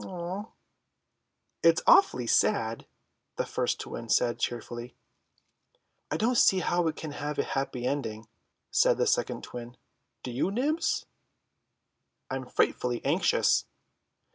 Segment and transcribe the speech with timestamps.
[0.03, 0.47] "Oo!"
[1.61, 2.87] "It's awfully sad,"
[3.35, 4.95] the first twin said cheerfully.
[6.09, 8.27] "I don't see how it can have a happy ending,"
[8.71, 9.77] said the second twin.
[10.23, 11.05] "Do you, Nibs?"
[12.31, 13.65] "I'm frightfully anxious."